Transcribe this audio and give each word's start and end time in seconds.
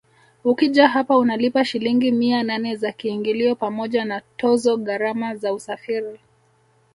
Ukija 0.43 0.87
hapa 0.87 1.17
unalipa 1.17 1.65
Shilingi 1.65 2.11
mia 2.11 2.43
nane 2.43 2.75
za 2.75 2.91
kiingilio 2.91 3.55
pamoja 3.55 4.05
na 4.05 4.21
tozo 4.37 4.77
gharama 4.77 5.35
za 5.35 5.53
usafiri 5.53 6.19